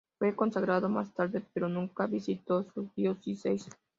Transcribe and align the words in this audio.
Fue 0.17 0.35
consagrado 0.35 0.89
más 0.89 1.13
tarde, 1.13 1.43
pero 1.53 1.69
nunca 1.69 2.07
visitó 2.07 2.63
su 2.63 2.89
diócesis. 2.95 3.69